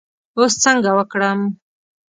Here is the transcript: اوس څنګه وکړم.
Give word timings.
اوس 0.37 0.53
څنګه 0.63 0.89
وکړم. 0.99 1.39